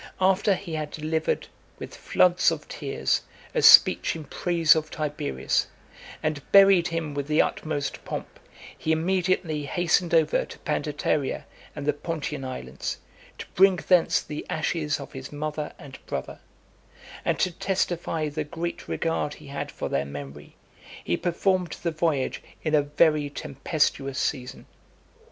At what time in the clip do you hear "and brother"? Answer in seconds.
15.77-16.39